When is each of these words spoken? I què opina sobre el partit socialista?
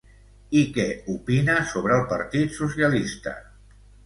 I 0.61 0.61
què 0.77 0.85
opina 1.15 1.57
sobre 1.73 1.93
el 1.99 2.09
partit 2.15 2.57
socialista? 2.57 3.37